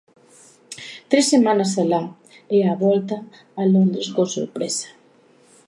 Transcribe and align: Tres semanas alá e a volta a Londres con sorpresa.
Tres 1.11 1.25
semanas 1.33 1.71
alá 1.83 2.01
e 2.55 2.57
a 2.71 2.73
volta 2.85 3.17
a 3.61 3.63
Londres 3.73 4.07
con 4.15 4.27
sorpresa. 4.37 4.89